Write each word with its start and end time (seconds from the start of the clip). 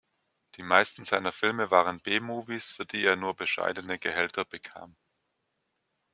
Die 0.55 0.63
meisten 0.63 1.05
seiner 1.05 1.31
Filme 1.31 1.69
waren 1.69 1.99
B-Movies, 1.99 2.71
für 2.71 2.87
die 2.87 3.05
er 3.05 3.15
nur 3.15 3.35
bescheidene 3.35 3.99
Gehälter 3.99 4.43
bekam. 4.45 4.95